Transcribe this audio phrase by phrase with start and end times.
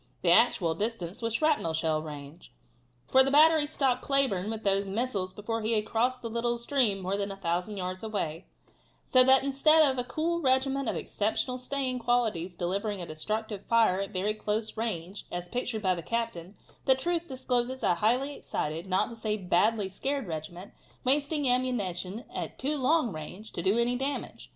[0.23, 2.51] The actual distance was shrapnel shell range,
[3.07, 6.99] for the battery stopped Cleburne with those missiles before he had crossed the little stream
[7.01, 8.47] more than 1,000 yards away,
[9.05, 14.01] so that instead of a cool regiment of exceptional staying qualities delivering a destructive fire
[14.01, 16.55] at very close range, as pictured by the captain,
[16.85, 20.73] the truth discloses a highly excited, not to say a badly scared regiment,
[21.03, 24.49] wasting ammunition at too long range to do any damage.